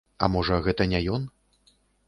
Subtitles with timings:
[0.27, 1.31] А можа, гэта не ён?